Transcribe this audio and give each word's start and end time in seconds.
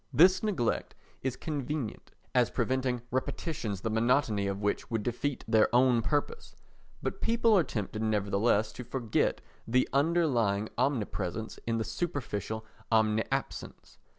This 0.11 0.41
neglect 0.41 0.95
is 1.21 1.35
convenient 1.35 2.09
as 2.33 2.49
preventing 2.49 3.03
repetitions 3.11 3.81
the 3.81 3.91
monotony 3.91 4.47
of 4.47 4.59
which 4.59 4.89
would 4.89 5.03
defeat 5.03 5.43
their 5.47 5.69
own 5.75 6.01
purpose, 6.01 6.55
but 7.03 7.21
people 7.21 7.55
are 7.55 7.63
tempted 7.63 8.01
nevertheless 8.01 8.71
to 8.71 8.83
forget 8.83 9.41
the 9.67 9.87
underlying 9.93 10.69
omnipresence 10.75 11.59
in 11.67 11.77
the 11.77 11.83
superficial 11.83 12.65
omniabsence. 12.91 13.97